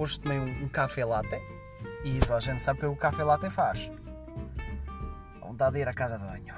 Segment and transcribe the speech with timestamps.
[0.00, 1.38] hoje tomei um, café latte
[2.02, 3.92] e toda a gente sabe o que o café latte faz.
[5.42, 6.54] A vontade de ir à casa de banho.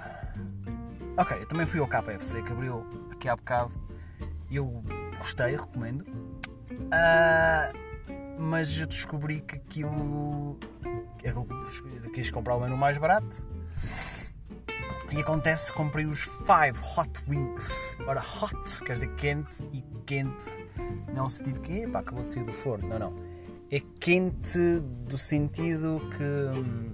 [1.18, 3.72] Ok, eu também fui ao KFC que abriu aqui há bocado
[4.49, 4.85] e eu
[5.18, 6.06] gostei, recomendo.
[6.92, 7.72] Ah,
[8.38, 10.56] mas eu descobri que aquilo.
[11.24, 11.46] Eu
[12.13, 13.45] quis comprar o menu mais barato.
[15.10, 16.48] E acontece que comprei os 5
[16.96, 17.98] Hot Wings.
[18.06, 20.62] Ora, hot quer dizer quente e quente
[21.12, 22.88] não é um sentido que epá, acabou de sair do forno.
[22.88, 23.31] Não, não.
[23.72, 26.22] É quente do sentido que.
[26.22, 26.92] Hum,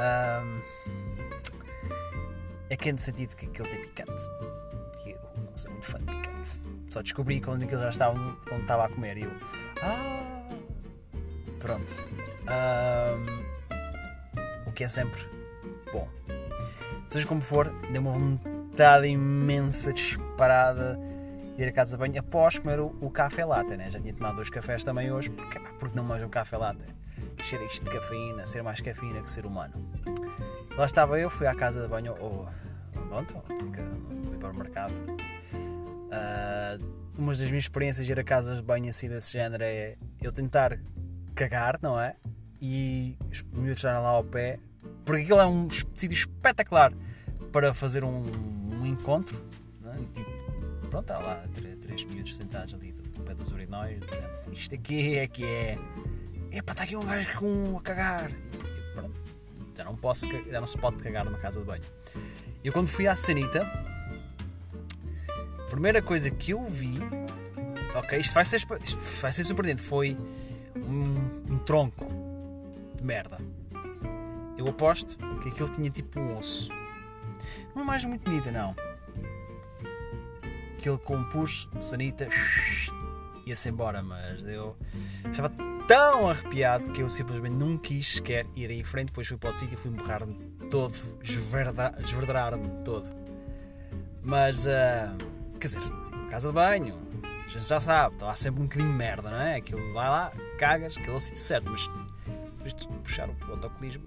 [0.00, 0.60] hum,
[2.70, 4.22] é quente no sentido que aquilo tem picante.
[5.04, 6.62] E eu não sou muito fã de picante.
[6.88, 8.18] Só descobri quando aquilo já estava,
[8.48, 9.18] quando estava a comer.
[9.18, 9.30] E eu.
[9.82, 10.48] Ah!
[11.60, 12.08] Pronto.
[12.48, 13.26] Um,
[14.70, 15.20] o que é sempre
[15.92, 16.08] bom.
[17.08, 20.98] Seja como for, deu uma vontade imensa, disparada
[21.58, 23.90] ir a casa de banho após comer o, o café latte, né?
[23.90, 26.84] Já tinha tomado dois cafés também hoje, porque, pá, porque não manjo um café latte?
[27.42, 29.74] Cheira isto de cafeína, ser mais cafeína que ser humano.
[30.76, 32.48] Lá estava eu, fui à casa de banho, ou
[33.08, 34.94] pronto, fica no hipermercado.
[35.54, 39.96] Uh, uma das minhas experiências de ir a casas de banho assim desse género é
[40.20, 40.78] eu tentar
[41.34, 42.16] cagar, não é?
[42.60, 44.58] E os miúdos estarem lá ao pé,
[45.04, 46.92] porque aquilo é um sítio espetacular
[47.52, 48.30] para fazer um,
[48.80, 49.42] um encontro,
[50.86, 54.00] pronto, está lá três, três miúdos sentados ali do pé dos urinóis,
[54.52, 55.78] isto aqui é que é,
[56.52, 59.14] epá, está aqui um gajo com a cagar, e pronto,
[59.74, 61.84] já não, posso, já não se pode cagar numa casa de banho.
[62.64, 63.62] Eu quando fui à Sanita,
[65.58, 66.98] a primeira coisa que eu vi,
[67.94, 70.16] ok, isto vai ser, isto vai ser surpreendente, foi
[70.76, 72.06] um, um tronco
[72.96, 73.38] de merda.
[74.56, 76.72] Eu aposto que aquilo tinha tipo um osso.
[77.74, 78.74] Uma imagem muito bonita, não.
[81.04, 82.28] Com um push de sanita
[83.44, 84.76] ia-se embora, mas eu
[85.28, 85.50] estava
[85.88, 89.06] tão arrepiado que eu simplesmente não quis sequer ir em frente.
[89.06, 90.34] Depois fui para o sítio e fui-me borrar-me
[90.70, 93.04] todo, esverderar-me todo.
[94.22, 95.16] Mas, uh,
[95.58, 95.80] quer dizer,
[96.30, 99.40] casa de banho, a gente já sabe, está lá sempre um bocadinho de merda, não
[99.40, 99.56] é?
[99.56, 101.88] Aquilo vai lá, cagas, aquele é o sítio certo, mas
[102.58, 104.04] depois de puxar o autocolismo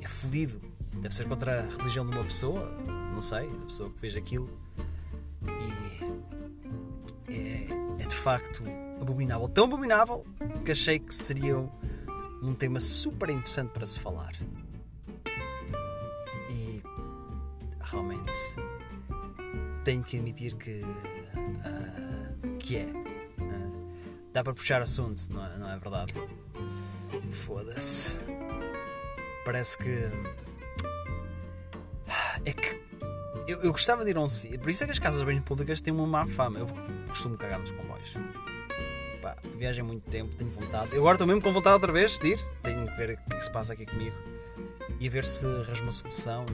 [0.00, 0.60] é fodido.
[0.96, 2.70] Deve ser contra a religião de uma pessoa,
[3.14, 4.48] não sei, a pessoa que fez aquilo.
[5.42, 5.91] E
[8.22, 8.62] facto
[9.00, 9.48] abominável.
[9.48, 10.24] Tão abominável
[10.64, 11.56] que achei que seria
[12.40, 14.32] um tema super interessante para se falar.
[16.48, 16.80] E
[17.80, 18.32] realmente
[19.82, 20.82] tenho que admitir que.
[20.84, 22.84] Uh, que é.
[22.84, 23.90] Uh,
[24.32, 26.12] dá para puxar assunto, não é, não é verdade?
[27.32, 28.16] Foda-se.
[29.44, 29.98] Parece que.
[32.44, 32.91] É que.
[33.52, 34.58] Eu, eu gostava de ir a um sítio.
[34.58, 36.58] Por isso é que as casas banho públicas têm uma má fama.
[36.58, 36.66] Eu
[37.06, 38.14] costumo cagar nos comboios.
[39.20, 40.92] Pá, viagem muito tempo, tenho vontade.
[40.92, 42.40] Eu agora estou mesmo com vontade outra vez de ir.
[42.62, 44.16] Tenho que ver o que, é se passa aqui comigo.
[44.98, 46.46] E a ver se arranjo uma solução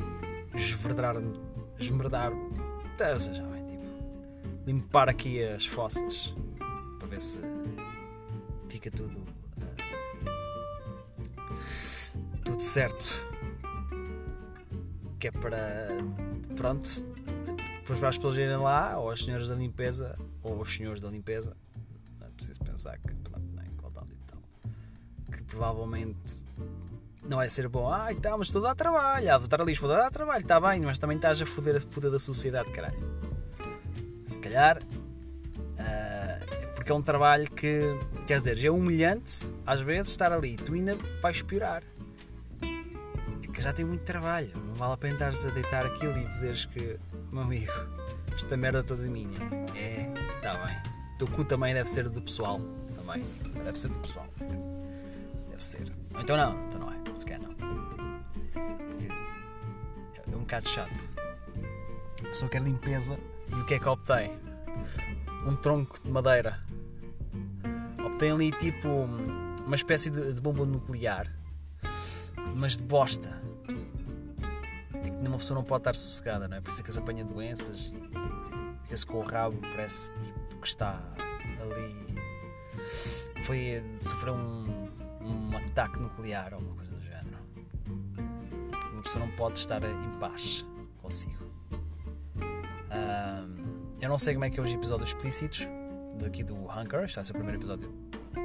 [0.53, 1.39] e esverdar-me.
[1.79, 2.41] Esmerdar-me.
[2.41, 3.85] Ou seja, bem, tipo.
[4.67, 6.35] Limpar aqui as fossas.
[6.99, 7.39] Para ver se
[8.69, 9.17] fica tudo.
[10.27, 10.33] Uh,
[12.45, 13.25] tudo certo.
[15.21, 15.89] Que é para.
[16.59, 17.07] Pronto.
[17.81, 21.09] Depois para as pessoas irem lá, ou as senhoras da limpeza, ou os senhores da
[21.09, 21.57] limpeza.
[22.19, 23.15] Não é preciso pensar que.
[23.15, 24.43] Pronto, nem igualdade e tal.
[25.33, 26.37] Que provavelmente
[27.25, 27.89] não vai ser bom.
[27.89, 29.33] Ai, tá, mas estou a dar trabalho.
[29.33, 31.81] Ah, vou estar ali, vou dar trabalho, está bem, mas também estás a foder a
[31.81, 32.99] poder da sociedade, caralho.
[34.27, 34.79] Se calhar.
[34.83, 37.83] Uh, porque é um trabalho que.
[38.27, 40.57] Quer dizer, é humilhante às vezes estar ali.
[40.57, 41.85] Tu ainda vais piorar.
[43.59, 44.53] Que já tem muito trabalho.
[44.55, 46.97] Não vale a pena estares a deitar aquilo e dizeres que,
[47.33, 47.73] meu amigo,
[48.33, 49.37] esta merda toda é minha.
[49.75, 50.77] É, está bem.
[51.17, 52.61] O teu cu também deve ser do pessoal.
[52.95, 53.25] Também.
[53.65, 54.29] Deve ser do pessoal.
[54.39, 55.93] Deve ser.
[56.21, 57.19] Então não, então não é.
[57.19, 57.57] Se calhar não.
[60.33, 61.09] É um bocado chato.
[62.21, 63.19] A pessoa quer limpeza
[63.51, 64.39] e o que é que obtém?
[65.45, 66.61] Um tronco de madeira.
[68.07, 68.89] Obtém ali tipo
[69.67, 71.27] uma espécie de, de bomba nuclear,
[72.55, 73.48] mas de bosta.
[75.21, 76.61] Uma pessoa não pode estar sossegada, não é?
[76.61, 80.69] Por isso é que se apanha doenças e fica-se com o rabo, parece tipo que
[80.69, 81.03] está
[81.61, 82.19] ali.
[83.43, 83.83] Foi.
[84.01, 84.89] sofreu um,
[85.21, 87.39] um ataque nuclear ou uma coisa do género.
[88.93, 90.67] Uma pessoa não pode estar em paz
[91.01, 91.45] consigo.
[92.41, 95.69] Um, eu não sei como é que é os episódios explícitos
[96.19, 97.93] daqui do Hunker, este vai ser o primeiro episódio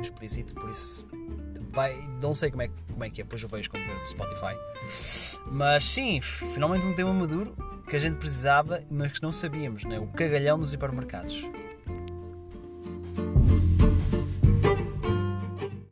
[0.02, 1.06] explícito, por isso
[1.74, 4.08] vai, não sei como é, como é que é, depois eu vejo quando ver no
[4.08, 4.56] Spotify.
[5.48, 7.56] Mas sim, finalmente um tema maduro
[7.90, 10.00] que a gente precisava, mas que não sabíamos, né?
[10.00, 11.44] o cagalhão nos hipermercados.